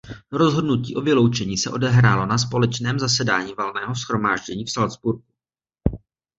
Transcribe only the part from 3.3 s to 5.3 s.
valného shromáždění v Salcburku.